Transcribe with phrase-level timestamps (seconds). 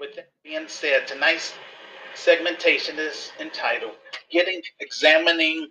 [0.00, 1.54] With that being said, tonight's
[2.14, 3.96] segmentation is entitled
[4.30, 5.68] Getting Examining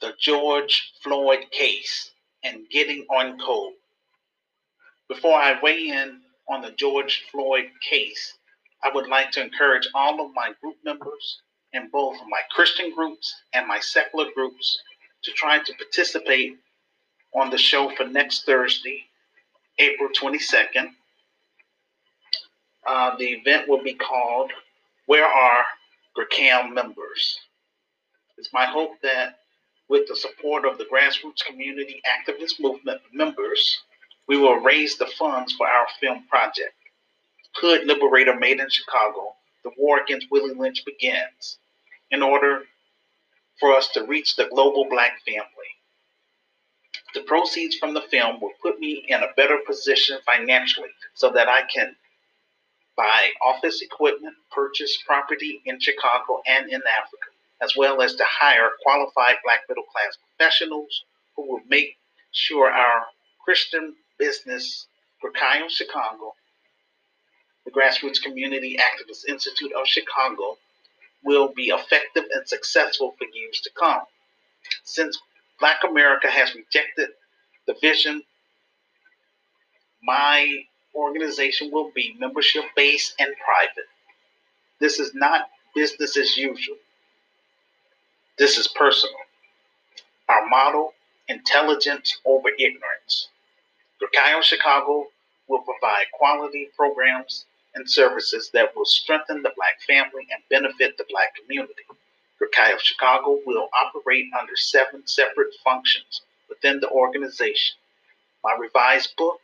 [0.00, 2.10] the George Floyd Case
[2.44, 3.72] and Getting on Code.
[5.08, 8.36] Before I weigh in on the George Floyd case,
[8.82, 11.40] I would like to encourage all of my group members
[11.72, 14.82] in both my Christian groups and my secular groups
[15.22, 16.58] to try to participate
[17.34, 19.04] on the show for next Thursday,
[19.78, 20.90] April 22nd.
[22.86, 24.50] Uh, the event will be called
[25.06, 25.64] Where Are
[26.16, 27.38] GRCAM Members?
[28.36, 29.38] It's my hope that
[29.88, 33.78] with the support of the grassroots community activist movement members,
[34.26, 36.74] we will raise the funds for our film project.
[37.56, 41.58] Hood Liberator Made in Chicago, the war against Willie Lynch begins
[42.10, 42.62] in order
[43.60, 45.72] for us to reach the global black family.
[47.14, 51.48] The proceeds from the film will put me in a better position financially so that
[51.48, 51.94] I can
[52.96, 57.30] buy office equipment, purchase property in Chicago and in Africa,
[57.60, 61.04] as well as to hire qualified black middle class professionals
[61.36, 61.96] who will make
[62.32, 63.06] sure our
[63.44, 64.86] Christian business
[65.22, 66.34] GRCAIM Chicago,
[67.64, 70.58] the Grassroots Community Activist Institute of Chicago,
[71.24, 74.02] will be effective and successful for years to come.
[74.84, 75.20] Since
[75.60, 77.10] Black America has rejected
[77.66, 78.22] the vision,
[80.02, 83.88] my organization will be membership based and private.
[84.80, 86.76] This is not business as usual.
[88.38, 89.16] This is personal.
[90.28, 90.92] Our motto
[91.28, 93.28] intelligence over ignorance.
[94.02, 95.06] GRCAIM Chicago
[95.48, 101.04] will provide quality programs and services that will strengthen the Black family and benefit the
[101.08, 101.84] Black community.
[102.40, 107.76] GRCAIM Chicago will operate under seven separate functions within the organization.
[108.42, 109.40] My revised book,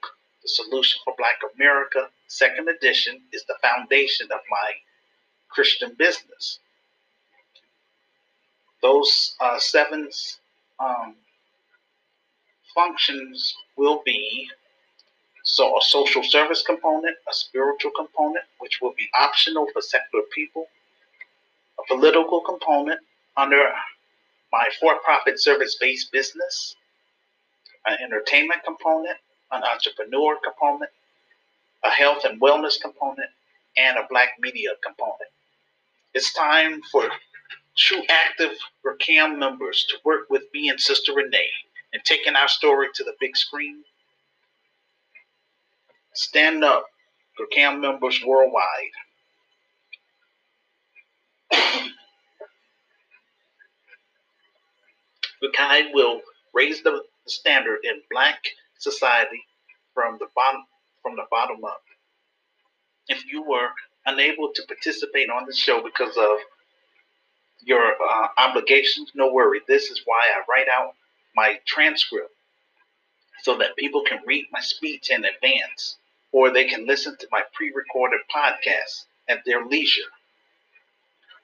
[0.48, 4.72] The Solution for Black America, second edition, is the foundation of my
[5.50, 6.58] Christian business.
[8.80, 10.08] Those uh, seven
[10.80, 11.16] um,
[12.74, 14.48] functions will be
[15.42, 20.66] so a social service component, a spiritual component, which will be optional for secular people,
[21.78, 23.00] a political component
[23.36, 23.70] under
[24.50, 26.74] my for-profit service-based business,
[27.84, 29.18] an entertainment component,
[29.52, 30.90] an entrepreneur component,
[31.84, 33.30] a health and wellness component,
[33.76, 35.30] and a black media component.
[36.14, 37.04] It's time for
[37.76, 38.52] true active
[38.84, 41.50] GRCAIM members to work with me and Sister Renee
[41.92, 43.84] in taking our story to the big screen
[46.18, 46.86] Stand up
[47.36, 48.64] for CAM members worldwide.
[55.56, 56.20] kind will
[56.52, 58.42] raise the standard in black
[58.78, 59.42] society
[59.94, 60.64] from the bottom
[61.02, 61.82] from the bottom up.
[63.08, 63.68] If you were
[64.06, 66.38] unable to participate on the show because of
[67.62, 69.60] your uh, obligations, no worry.
[69.66, 70.94] This is why I write out
[71.34, 72.30] my transcript
[73.42, 75.96] so that people can read my speech in advance
[76.32, 80.10] or they can listen to my pre recorded podcast at their leisure.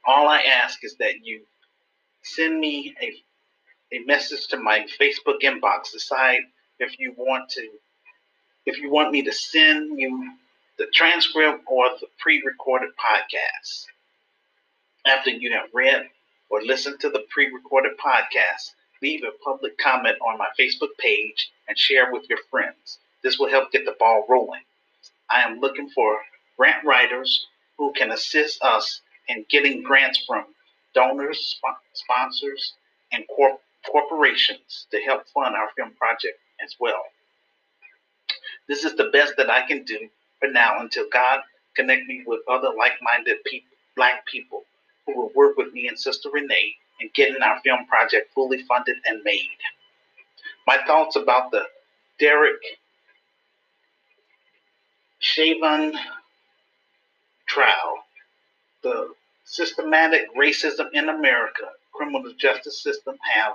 [0.06, 1.42] All I ask is that you
[2.22, 5.92] send me a, a message to my Facebook inbox.
[5.92, 6.40] Decide
[6.78, 7.68] if you want to,
[8.66, 10.32] if you want me to send you
[10.78, 13.86] the transcript or the pre recorded podcast.
[15.06, 16.08] After you have read
[16.50, 21.50] or listened to the pre recorded podcast, leave a public comment on my Facebook page
[21.68, 22.98] and share with your friends.
[23.22, 24.62] This will help get the ball rolling.
[25.30, 26.18] I am looking for
[26.56, 27.46] grant writers
[27.78, 30.44] who can assist us in getting grants from
[30.94, 32.74] donors, sp- sponsors,
[33.12, 33.60] and corp-
[33.90, 37.02] corporations to help fund our film project as well.
[38.68, 40.08] This is the best that I can do
[40.40, 41.40] for now until God
[41.76, 44.62] connect me with other like-minded people, black people
[45.06, 48.96] who will work with me and Sister Renee in getting our film project fully funded
[49.06, 49.48] and made.
[50.66, 51.64] My thoughts about the
[52.18, 52.62] Derek
[55.18, 55.94] Chauvin
[57.46, 58.04] trial,
[58.82, 59.14] the
[59.44, 63.54] systematic racism in America, criminal justice system have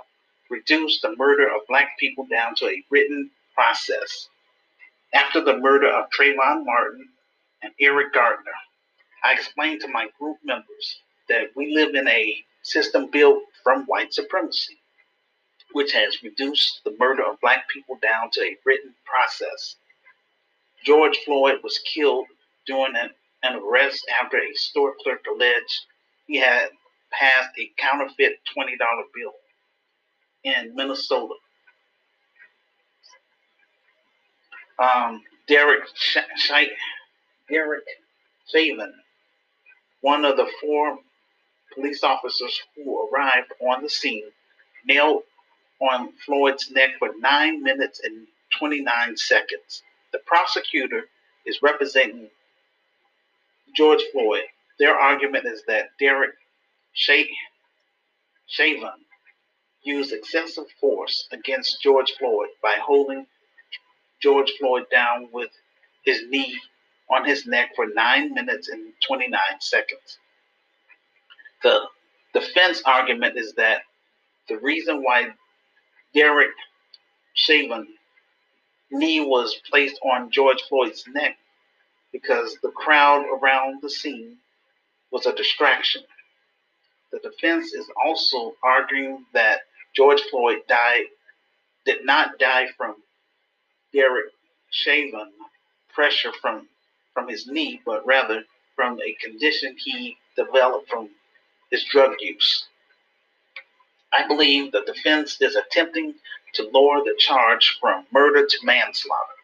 [0.50, 4.28] reduced the murder of black people down to a written process.
[5.14, 7.08] After the murder of Trayvon Martin
[7.62, 8.52] and Eric Garner,
[9.22, 14.12] I explained to my group members that we live in a system built from white
[14.12, 14.78] supremacy,
[15.72, 19.76] which has reduced the murder of black people down to a written process.
[20.84, 22.26] George Floyd was killed
[22.66, 23.10] during an,
[23.42, 25.86] an arrest after a store clerk alleged
[26.26, 26.68] he had
[27.10, 28.78] passed a counterfeit $20
[29.14, 29.32] bill
[30.44, 31.34] in Minnesota.
[34.78, 36.52] Um, Derek Sh- Sh-
[37.50, 37.84] Derek
[38.52, 38.94] Chauvin
[40.02, 40.98] One of the four
[41.74, 44.24] police officers who arrived on the scene
[44.86, 45.24] knelt
[45.80, 48.26] on Floyd's neck for nine minutes and
[48.58, 49.82] 29 seconds.
[50.12, 51.04] The prosecutor
[51.46, 52.30] is representing
[53.76, 54.44] George Floyd.
[54.78, 56.32] Their argument is that Derek
[56.92, 57.28] Chauvin
[59.82, 63.26] used excessive force against George Floyd by holding
[64.22, 65.50] George Floyd down with
[66.04, 66.58] his knee
[67.10, 70.18] on his neck for 9 minutes and 29 seconds.
[71.62, 71.80] The
[72.32, 73.82] defense argument is that
[74.48, 75.34] the reason why
[76.14, 76.50] Derek
[77.34, 77.86] Chauvin
[78.90, 81.36] knee was placed on George Floyd's neck
[82.12, 84.36] because the crowd around the scene
[85.10, 86.02] was a distraction.
[87.12, 89.60] The defense is also arguing that
[89.96, 91.06] George Floyd died
[91.86, 92.96] did not die from
[93.92, 94.32] Derek
[94.70, 95.32] Chauvin
[95.92, 96.68] pressure from
[97.14, 98.44] from his knee, but rather
[98.76, 101.10] from a condition he developed from
[101.70, 102.66] his drug use.
[104.12, 106.14] I believe the defense is attempting
[106.54, 109.34] to lower the charge from murder to manslaughter.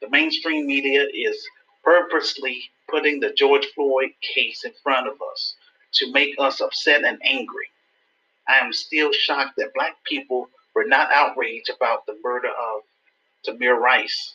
[0.00, 1.48] The mainstream media is
[1.84, 5.56] purposely putting the George Floyd case in front of us
[5.94, 7.68] to make us upset and angry.
[8.50, 12.82] I am still shocked that black people were not outraged about the murder of
[13.46, 14.34] Tamir Rice.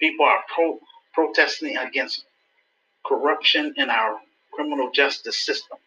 [0.00, 0.80] People are pro-
[1.14, 2.24] protesting against
[3.06, 4.20] corruption in our
[4.52, 5.78] criminal justice system.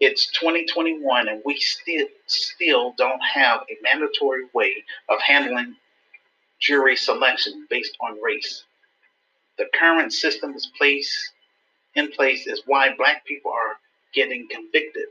[0.00, 5.76] It's 2021 and we still still don't have a mandatory way of handling
[6.60, 8.64] jury selection based on race.
[9.58, 11.32] The current system is place
[11.94, 13.76] in place is why black people are
[14.14, 15.06] getting convicted.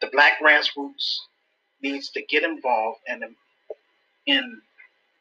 [0.00, 1.18] The black grassroots
[1.82, 3.22] needs to get involved in,
[4.26, 4.60] in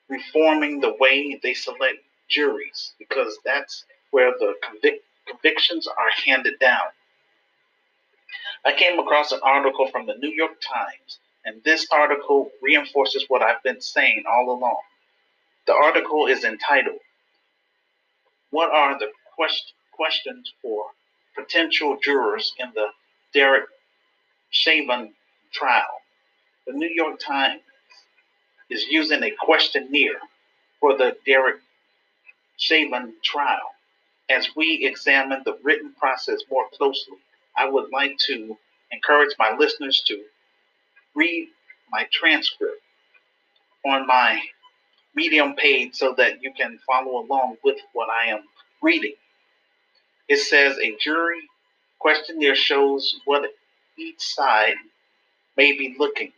[0.09, 1.97] reforming the way they select
[2.29, 6.87] juries because that's where the convic- convictions are handed down.
[8.65, 13.41] I came across an article from the New York Times, and this article reinforces what
[13.41, 14.77] I've been saying all along.
[15.67, 16.99] The article is entitled,
[18.51, 20.87] What Are the quest- Questions for
[21.35, 22.87] Potential Jurors in the
[23.33, 23.65] Derek
[24.55, 25.13] Chauvin
[25.51, 26.01] Trial?
[26.65, 27.61] The New York Times
[28.69, 30.19] is using a questionnaire
[30.79, 31.57] for the Derek
[32.57, 33.73] Chauvin trial.
[34.29, 37.17] As we examine the written process more closely,
[37.55, 38.57] I would like to
[38.91, 40.23] encourage my listeners to
[41.15, 41.49] read
[41.91, 42.81] my transcript
[43.85, 44.41] on my
[45.15, 48.43] Medium page so that you can follow along with what I am
[48.81, 49.13] reading.
[50.27, 51.41] It says a jury
[51.99, 53.45] questionnaire shows what
[53.97, 54.75] each side
[55.57, 56.31] may be looking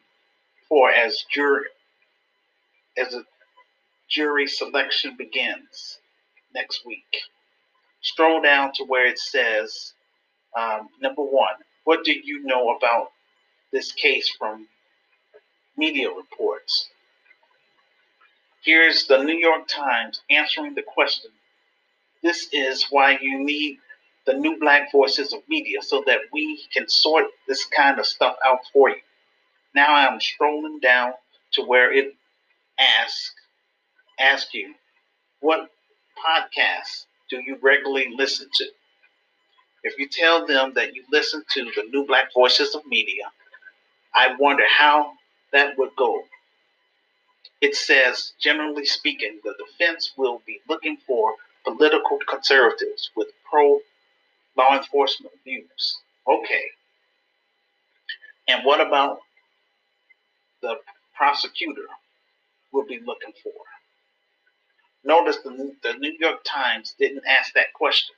[0.67, 1.65] for as jury
[2.97, 3.23] as a
[4.09, 5.99] jury selection begins
[6.53, 7.17] next week.
[8.01, 9.93] Scroll down to where it says
[10.57, 13.11] um, number one, what do you know about
[13.71, 14.67] this case from
[15.77, 16.89] media reports?
[18.63, 21.31] Here's the New York Times answering the question.
[22.23, 23.79] This is why you need
[24.27, 28.35] the new black voices of media so that we can sort this kind of stuff
[28.45, 29.01] out for you.
[29.73, 31.13] Now I'm strolling down
[31.53, 32.13] to where it
[32.77, 33.33] asks
[34.19, 34.73] ask you,
[35.39, 35.69] what
[36.17, 38.65] podcasts do you regularly listen to?
[39.83, 43.23] If you tell them that you listen to the New Black Voices of Media,
[44.15, 45.13] I wonder how
[45.53, 46.23] that would go.
[47.61, 53.79] It says, generally speaking, the defense will be looking for political conservatives with pro
[54.57, 55.97] law enforcement views.
[56.27, 56.63] Okay.
[58.47, 59.19] And what about
[60.61, 60.75] the
[61.15, 61.87] prosecutor
[62.71, 63.53] will be looking for?
[65.03, 68.15] Notice the, the New York Times didn't ask that question.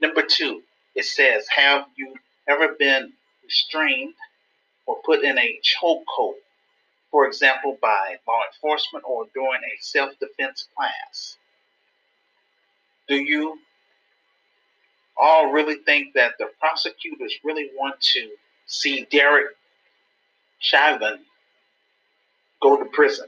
[0.00, 0.62] Number two,
[0.94, 2.14] it says, Have you
[2.48, 3.12] ever been
[3.44, 4.14] restrained
[4.86, 6.34] or put in a chokehold,
[7.10, 11.36] for example, by law enforcement or during a self defense class?
[13.08, 13.58] Do you
[15.16, 18.30] all really think that the prosecutors really want to
[18.66, 19.56] see Derek
[20.58, 21.20] Chauvin
[22.62, 23.26] go to prison?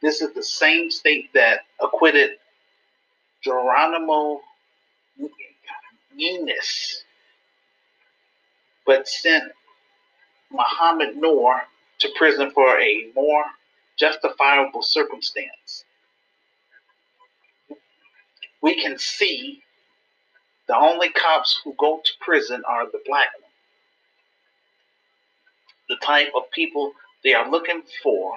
[0.00, 2.32] This is the same state that acquitted
[3.46, 4.40] Jeronimo
[6.16, 7.04] Yanez,
[8.84, 9.44] but sent
[10.50, 11.62] Mohamed Noor
[12.00, 13.44] to prison for a more
[13.96, 15.84] justifiable circumstance.
[18.60, 19.62] We can see
[20.68, 23.52] the only cops who go to prison are the black ones.
[25.88, 26.92] The type of people
[27.24, 28.32] they are looking for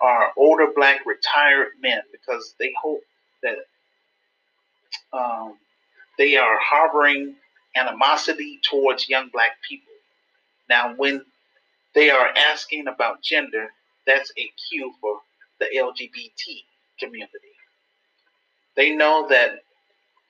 [0.00, 3.02] are older black retired men because they hope
[3.42, 3.56] that
[5.12, 5.56] um,
[6.18, 7.34] they are harboring
[7.76, 9.92] animosity towards young black people.
[10.68, 11.24] Now, when
[11.94, 13.68] they are asking about gender,
[14.06, 15.18] that's a cue for
[15.60, 16.62] the LGBT
[16.98, 17.30] community.
[18.76, 19.60] They know that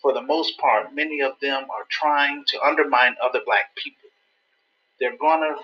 [0.02, 4.10] for the most part, many of them are trying to undermine other black people.
[4.98, 5.56] They're going to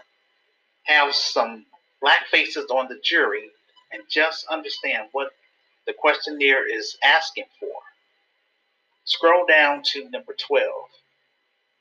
[0.84, 1.66] have some
[2.00, 3.50] black faces on the jury
[3.92, 5.32] and just understand what
[5.86, 7.72] the questionnaire is asking for.
[9.04, 10.68] Scroll down to number 12.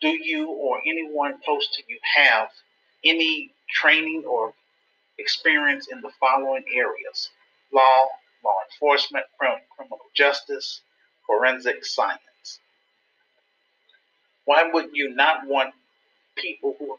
[0.02, 2.50] Do you or anyone close to you have
[3.04, 4.54] any training or
[5.20, 7.30] experience in the following areas
[7.74, 8.06] law,
[8.44, 10.82] law enforcement, criminal justice,
[11.26, 12.22] forensic science?
[14.48, 15.76] Why would you not want
[16.38, 16.98] people who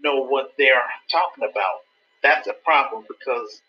[0.00, 1.80] know what they're talking about?
[2.22, 3.62] That's a problem because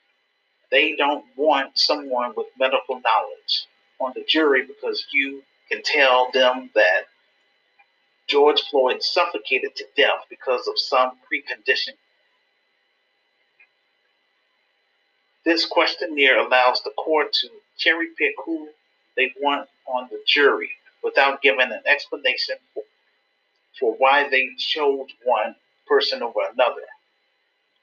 [0.72, 3.68] they don't want someone with medical knowledge
[4.00, 7.06] on the jury because you can tell them that
[8.28, 11.96] George Floyd suffocated to death because of some precondition.
[15.46, 18.70] This questionnaire allows the court to cherry pick who
[19.18, 20.70] they want on the jury
[21.04, 22.84] without giving an explanation for
[23.78, 25.56] for why they chose one
[25.88, 26.86] person over another.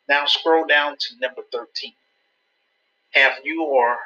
[0.09, 1.93] Now scroll down to number 13.
[3.12, 3.97] Have you or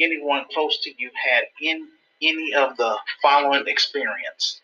[0.00, 1.88] anyone close to you had in
[2.20, 4.60] any of the following experience?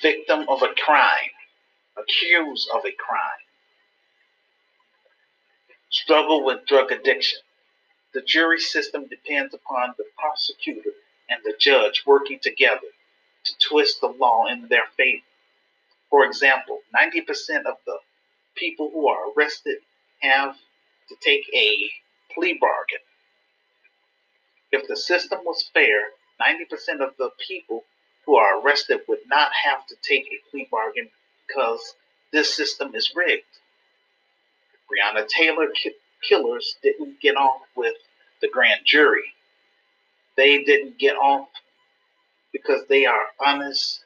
[0.00, 1.30] Victim of a crime,
[1.96, 3.44] accused of a crime,
[5.90, 7.40] struggle with drug addiction.
[8.14, 10.90] The jury system depends upon the prosecutor
[11.28, 12.88] and the judge working together
[13.44, 15.22] to twist the law in their favor.
[16.10, 17.98] For example, 90% of the
[18.56, 19.78] people who are arrested
[20.20, 20.56] have
[21.08, 21.90] to take a
[22.34, 23.00] plea bargain.
[24.72, 26.10] If the system was fair,
[26.42, 27.84] 90% of the people
[28.26, 31.08] who are arrested would not have to take a plea bargain
[31.48, 31.96] because
[32.32, 33.44] this system is rigged.
[34.90, 37.96] Breonna Taylor ki- killers didn't get off with
[38.42, 39.34] the grand jury.
[40.36, 41.48] They didn't get off
[42.52, 44.02] because they are honest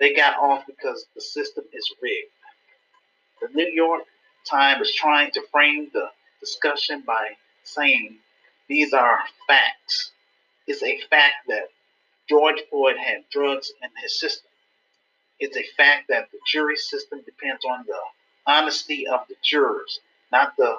[0.00, 2.30] they got off because the system is rigged.
[3.42, 4.02] The New York
[4.48, 6.08] Times is trying to frame the
[6.40, 7.32] discussion by
[7.64, 8.16] saying
[8.66, 10.12] these are facts.
[10.66, 11.68] It's a fact that
[12.28, 14.50] George Floyd had drugs in his system.
[15.38, 17.98] It's a fact that the jury system depends on the
[18.46, 20.00] honesty of the jurors,
[20.32, 20.76] not the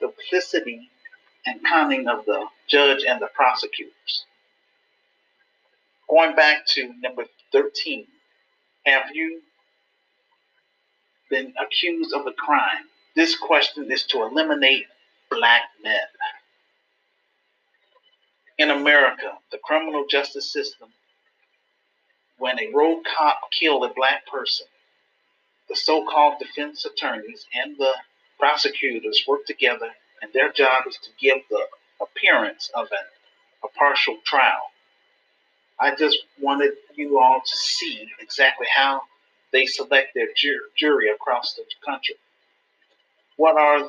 [0.00, 0.90] duplicity
[1.46, 4.26] and cunning of the judge and the prosecutors.
[6.10, 8.04] Going back to number 13.
[8.84, 9.42] Have you
[11.30, 12.88] been accused of a crime?
[13.14, 14.86] This question is to eliminate
[15.30, 16.00] black men.
[18.58, 20.88] In America, the criminal justice system,
[22.38, 24.66] when a road cop killed a black person,
[25.68, 27.92] the so called defense attorneys and the
[28.38, 29.90] prosecutors work together,
[30.20, 31.66] and their job is to give the
[32.00, 33.06] appearance of an,
[33.62, 34.70] a partial trial.
[35.80, 39.02] I just wanted you all to see exactly how
[39.52, 40.28] they select their
[40.76, 42.16] jury across the country.
[43.36, 43.88] What are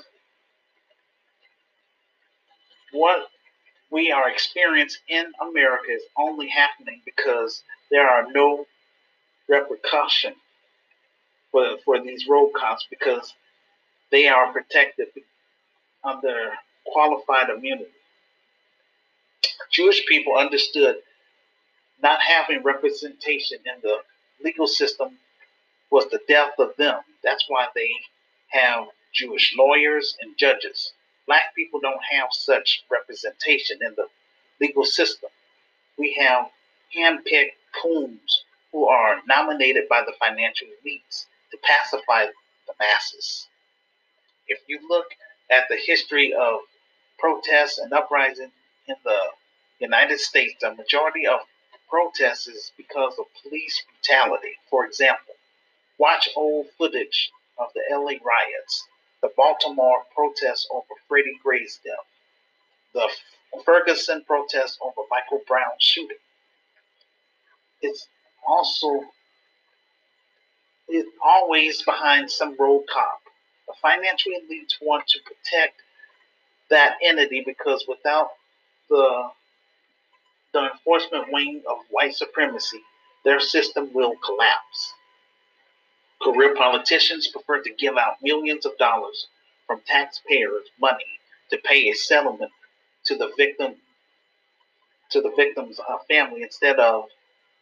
[2.93, 3.27] what
[3.89, 8.65] we are experiencing in America is only happening because there are no
[9.49, 10.35] repercussions
[11.51, 13.33] for, for these road cops because
[14.11, 15.07] they are protected
[16.03, 16.51] under
[16.85, 17.91] qualified immunity.
[19.71, 20.97] Jewish people understood
[22.03, 23.97] not having representation in the
[24.43, 25.17] legal system
[25.91, 26.99] was the death of them.
[27.23, 27.89] That's why they
[28.47, 30.93] have Jewish lawyers and judges.
[31.27, 34.07] Black people don't have such representation in the
[34.59, 35.29] legal system.
[35.97, 36.47] We have
[36.95, 42.25] handpicked coons who are nominated by the financial elites to pacify
[42.67, 43.47] the masses.
[44.47, 45.07] If you look
[45.51, 46.61] at the history of
[47.19, 48.51] protests and uprising
[48.87, 49.19] in the
[49.79, 51.39] United States, the majority of
[51.91, 54.53] protests is because of police brutality.
[54.71, 55.35] For example,
[55.99, 58.87] watch old footage of the LA riots,
[59.21, 62.07] the Baltimore protests over Freddie Gray's death,
[62.93, 66.17] the Ferguson protests over Michael Brown shooting.
[67.81, 68.07] It's
[68.47, 69.01] also
[70.87, 73.21] it's always behind some road cop.
[73.67, 75.81] The financial elites want to protect
[76.69, 78.31] that entity because without
[78.89, 79.29] the
[80.53, 82.81] the enforcement wing of white supremacy,
[83.23, 84.93] their system will collapse.
[86.21, 89.27] Career politicians prefer to give out millions of dollars
[89.67, 91.05] from taxpayers' money
[91.49, 92.51] to pay a settlement
[93.05, 93.75] to the victim
[95.11, 97.05] to the victim's uh, family instead of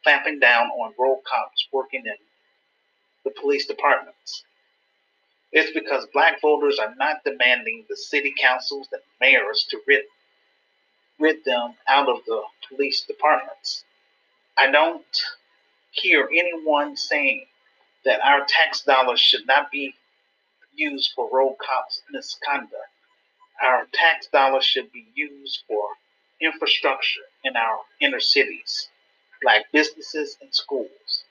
[0.03, 2.13] clamping down on road cops working in
[3.25, 4.43] the police departments.
[5.51, 10.03] It's because black voters are not demanding the city councils and mayors to rid,
[11.19, 13.83] rid them out of the police departments.
[14.57, 15.03] I don't
[15.91, 17.45] hear anyone saying
[18.05, 19.95] that our tax dollars should not be
[20.75, 22.73] used for road cops misconduct.
[23.61, 25.83] Our tax dollars should be used for
[26.41, 28.89] infrastructure in our inner cities,
[29.41, 31.23] black businesses and schools.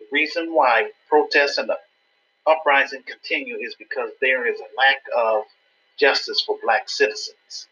[0.00, 1.70] The reason why protests and
[2.46, 5.44] uprising continue is because there is a lack of
[5.98, 7.68] justice for black citizens.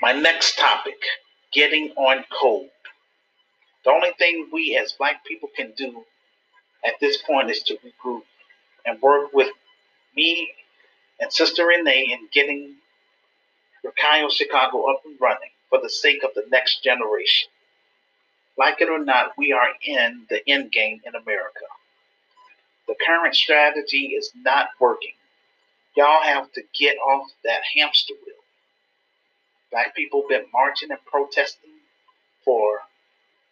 [0.00, 1.00] My next topic
[1.52, 2.70] getting on code.
[3.84, 6.04] The only thing we as black people can do
[6.84, 8.22] at this point is to regroup
[8.86, 9.48] and work with
[10.16, 10.52] me
[11.20, 12.76] and Sister Renee in getting
[13.84, 17.48] Rakayo Chicago up and running for the sake of the next generation.
[18.56, 21.66] Like it or not, we are in the end game in America.
[22.88, 25.14] The current strategy is not working.
[25.98, 28.36] Y'all have to get off that hamster wheel.
[29.72, 31.70] Black people been marching and protesting
[32.44, 32.80] for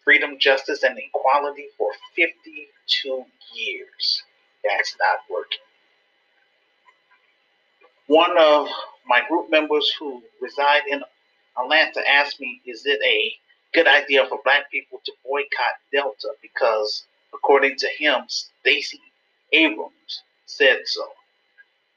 [0.04, 3.24] freedom, justice, and equality for 52
[3.54, 4.22] years.
[4.64, 5.58] That's not working.
[8.08, 8.68] One of
[9.08, 11.02] my group members who reside in
[11.58, 13.32] Atlanta asked me, is it a
[13.74, 19.00] good idea for black people to boycott Delta because, according to him, Stacey
[19.52, 21.02] Abrams said so.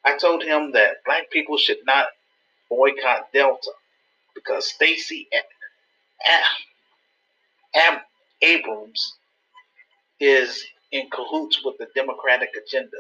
[0.05, 2.07] I told him that black people should not
[2.69, 3.71] boycott Delta
[4.33, 5.27] because Stacey
[8.41, 9.15] Abrams
[10.19, 12.97] is in cahoots with the Democratic agenda.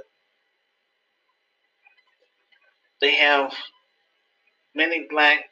[3.01, 3.53] They have
[4.75, 5.45] many black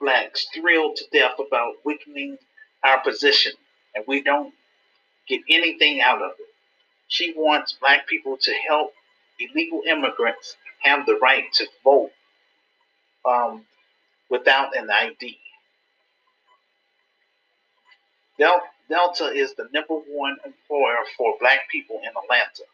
[0.00, 2.38] blacks thrilled to death about weakening
[2.84, 3.52] our position,
[3.94, 4.52] and we don't
[5.28, 6.46] get anything out of it.
[7.08, 8.92] She wants black people to help
[9.40, 12.12] illegal immigrants have the right to vote
[13.24, 13.64] um,
[14.30, 15.38] without an ID.
[18.38, 22.64] Del- Delta is the number one employer for black people in Atlanta.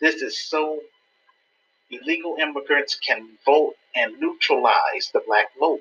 [0.00, 0.80] This is so
[1.90, 5.80] illegal immigrants can vote and neutralize the black vote.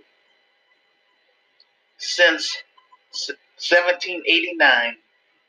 [1.97, 2.57] Since
[3.11, 4.97] 1789,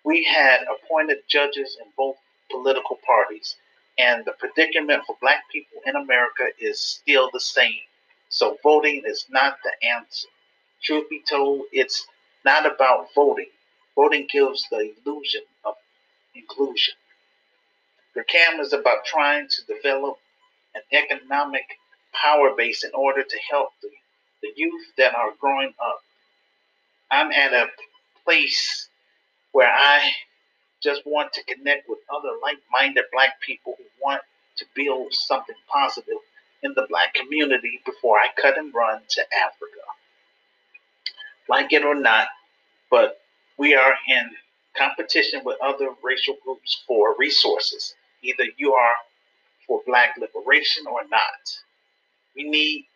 [0.05, 2.17] we had appointed judges in both
[2.51, 3.57] political parties,
[3.99, 7.81] and the predicament for black people in America is still the same.
[8.29, 10.29] So voting is not the answer.
[10.83, 12.07] Truth be told, it's
[12.45, 13.51] not about voting.
[13.95, 15.75] Voting gives the illusion of
[16.35, 16.95] inclusion.
[18.15, 20.19] The cam is about trying to develop
[20.75, 21.65] an economic
[22.15, 23.89] power base in order to help the,
[24.43, 26.01] the youth that are growing up.
[27.11, 27.67] I'm at a
[28.25, 28.89] place
[29.53, 30.13] where I
[30.83, 34.23] just want to connect with other like minded black people who want
[34.57, 36.19] to build something positive
[36.63, 39.83] in the black community before I cut and run to Africa.
[41.49, 42.29] Like it or not,
[42.91, 43.21] but
[43.59, 44.31] we are in
[44.77, 47.95] competition with other racial groups for resources.
[48.23, 48.97] Either you are
[49.67, 51.59] for black liberation or not.
[52.37, 52.87] We need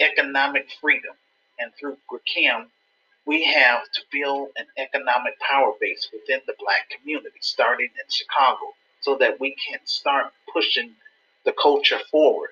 [0.00, 1.14] economic freedom,
[1.58, 2.66] and through GRICAM,
[3.26, 8.74] we have to build an economic power base within the black community, starting in Chicago,
[9.00, 10.92] so that we can start pushing
[11.44, 12.50] the culture forward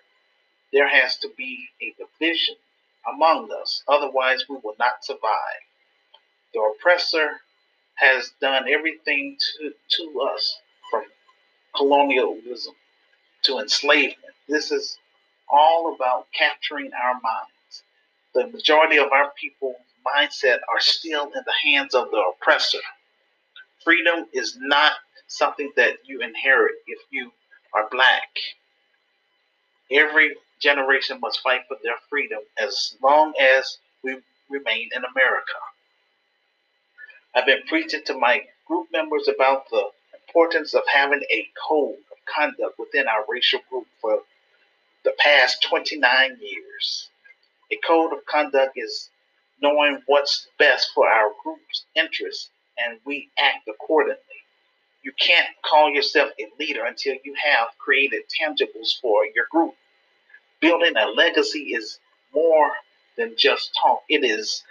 [0.72, 2.56] there has to be a division
[3.14, 5.62] among us, otherwise, we will not survive.
[6.54, 7.40] The oppressor
[7.96, 10.60] has done everything to, to us
[10.90, 11.04] from
[11.76, 12.74] colonialism
[13.44, 14.34] to enslavement.
[14.48, 14.98] This is
[15.48, 17.82] all about capturing our minds.
[18.34, 22.78] The majority of our people's mindset are still in the hands of the oppressor.
[23.82, 24.92] Freedom is not
[25.26, 27.30] something that you inherit if you
[27.74, 28.28] are black.
[29.90, 34.16] Every generation must fight for their freedom as long as we
[34.48, 35.58] remain in America.
[37.34, 39.88] I've been preaching to my group members about the
[40.28, 44.20] importance of having a code of conduct within our racial group for
[45.04, 47.08] the past 29 years.
[47.72, 49.10] A code of conduct is
[49.62, 54.18] knowing what's best for our group's interests and we act accordingly.
[55.02, 59.74] You can't call yourself a leader until you have created tangibles for your group
[60.60, 61.98] building a legacy is
[62.34, 62.72] more
[63.18, 64.02] than just talk.
[64.08, 64.64] It is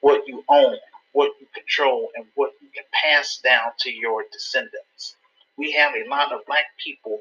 [0.00, 0.76] what you own,
[1.12, 5.16] what you control, and what you can pass down to your descendants.
[5.56, 7.20] We have a lot of black people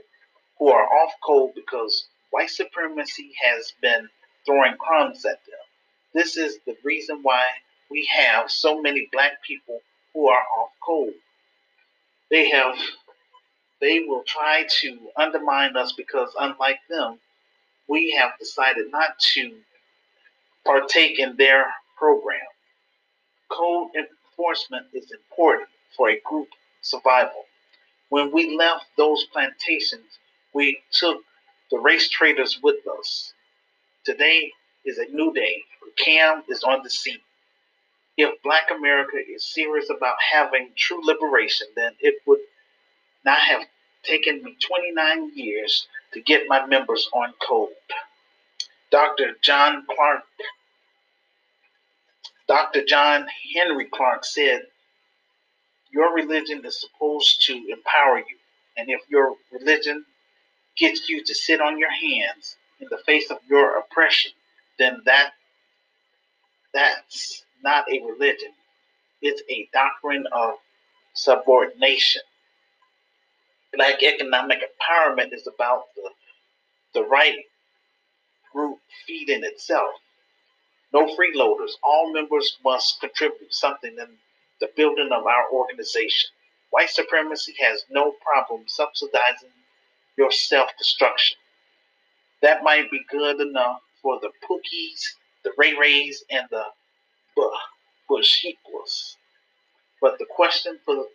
[0.59, 4.09] who are off code because white supremacy has been
[4.45, 5.68] throwing crumbs at them.
[6.13, 7.43] This is the reason why
[7.89, 9.81] we have so many black people
[10.13, 11.13] who are off code.
[12.29, 12.75] They have
[13.81, 17.19] they will try to undermine us because unlike them,
[17.87, 19.55] we have decided not to
[20.65, 21.65] partake in their
[21.97, 22.41] program.
[23.49, 26.49] Code enforcement is important for a group
[26.81, 27.45] survival.
[28.09, 30.19] When we left those plantations,
[30.53, 31.21] we took
[31.71, 33.33] the race traders with us.
[34.03, 34.51] Today
[34.85, 35.63] is a new day.
[35.97, 37.19] Cam is on the scene.
[38.17, 42.39] If Black America is serious about having true liberation, then it would
[43.25, 43.61] not have
[44.03, 47.69] taken me 29 years to get my members on code.
[48.91, 49.35] Dr.
[49.41, 50.23] John Clarke,
[52.47, 52.83] Dr.
[52.83, 54.63] John Henrik Clarke said,
[55.91, 58.37] Your religion is supposed to empower you.
[58.77, 60.05] And if your religion
[60.77, 64.31] gets you to sit on your hands in the face of your oppression,
[64.79, 65.31] then that
[66.73, 68.51] that's not a religion.
[69.21, 70.55] It's a doctrine of
[71.13, 72.21] subordination.
[73.73, 76.09] Black economic empowerment is about the,
[76.93, 77.37] the right
[78.53, 79.91] group feeding itself.
[80.93, 81.71] No freeloaders.
[81.83, 84.07] All members must contribute something in
[84.61, 86.29] the building of our organization.
[86.71, 89.49] White supremacy has no problem subsidizing
[90.17, 91.37] your self destruction.
[92.41, 95.01] That might be good enough for the Pookies,
[95.43, 96.63] the Ray Rays, and the
[98.09, 99.15] Bushiquas.
[100.01, 101.05] But the question for,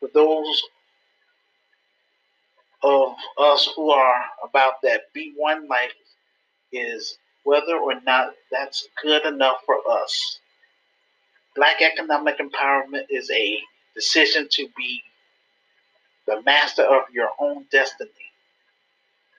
[0.00, 0.62] for those
[2.82, 5.92] of us who are about that B1 life
[6.72, 10.40] is whether or not that's good enough for us.
[11.54, 13.60] Black economic empowerment is a
[13.94, 15.02] decision to be
[16.26, 18.10] the master of your own destiny.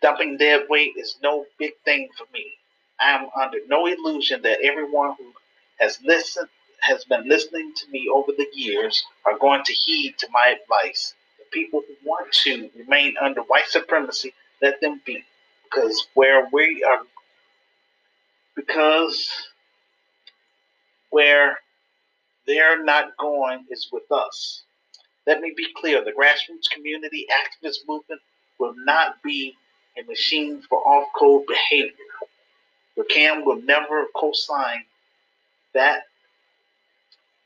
[0.02, 2.54] Dumping dead weight is no big thing for me.
[3.00, 5.34] I am under no illusion that everyone who
[5.80, 6.50] has listened
[6.82, 11.14] has been listening to me over the years are going to heed to my advice.
[11.40, 15.24] The people who want to remain under white supremacy, let them be.
[15.64, 17.00] Because where we are
[18.56, 19.30] because
[21.12, 21.60] where
[22.48, 24.64] they're not going is with us.
[25.28, 28.22] Let me be clear the grassroots community activist movement
[28.60, 29.56] will not be
[29.98, 32.07] a machine for off code behavior.
[32.98, 34.84] The CAM will never co sign
[35.74, 36.04] that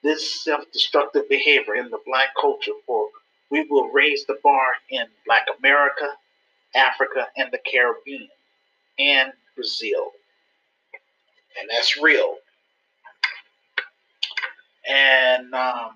[0.03, 3.09] this self destructive behavior in the black culture, for
[3.51, 6.09] we will raise the bar in Black America,
[6.73, 8.29] Africa, and the Caribbean,
[8.97, 10.13] and Brazil
[11.59, 12.35] and that's real.
[14.87, 15.91] And um,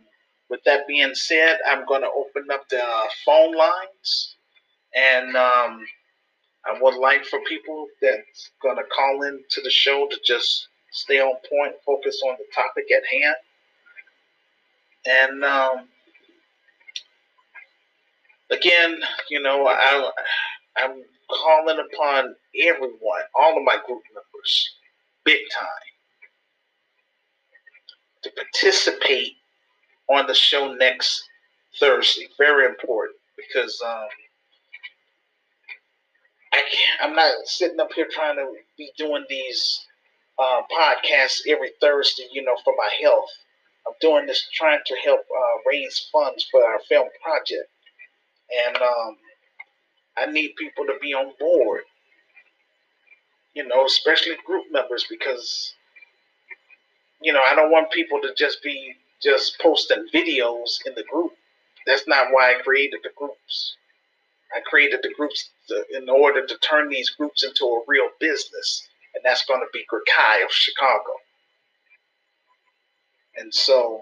[0.50, 4.36] with that being said, I'm going to open up the uh, phone lines,
[4.96, 5.86] and um,
[6.68, 10.68] I would like for people that's going to call in to the show to just
[10.92, 13.36] stay on point, focus on the topic at hand,
[15.06, 15.88] and um,
[18.52, 18.98] again,
[19.30, 20.12] you know, I,
[20.78, 24.76] I'm calling upon everyone, all of my group members
[25.24, 25.68] big time
[28.24, 29.34] to participate
[30.10, 31.24] on the show next
[31.80, 32.28] Thursday.
[32.38, 34.08] Very important because um,
[37.02, 39.86] I'm not sitting up here trying to be doing these
[40.40, 43.30] uh, podcasts every Thursday, you know, for my health.
[43.88, 47.70] I'm doing this trying to help uh, raise funds for our film project,
[48.68, 49.18] and um,
[50.18, 51.82] I need people to be on board
[53.56, 55.74] you know, especially group members, because,
[57.22, 61.32] you know, I don't want people to just be just posting videos in the group.
[61.88, 63.78] That's not why I created the groups.
[64.56, 68.88] I created the groups to, in order to turn these groups into a real business,
[69.16, 71.12] and that's going to be Grekai of Chicago.
[73.38, 74.02] And so,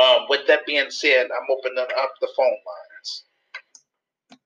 [0.00, 2.87] um, with that being said, I'm opening up the phone line.